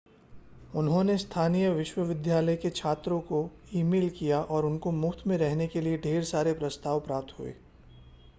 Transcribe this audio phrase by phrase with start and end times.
[0.75, 3.43] उन्होंने स्थानीय विश्वविद्यालय के छात्रों को
[3.75, 7.53] ईमेल किया और उनको मुफ्त में रहने के लिए ढेर सारे प्रस्ताव प्राप्त हुए